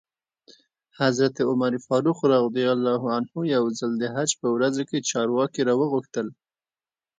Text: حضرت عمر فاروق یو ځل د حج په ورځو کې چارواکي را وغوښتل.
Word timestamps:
حضرت 1.01 1.35
عمر 1.49 1.73
فاروق 1.85 2.19
یو 3.55 3.65
ځل 3.79 3.91
د 3.99 4.03
حج 4.15 4.29
په 4.41 4.47
ورځو 4.55 4.83
کې 4.89 5.05
چارواکي 5.09 5.61
را 5.67 5.73
وغوښتل. 5.81 6.27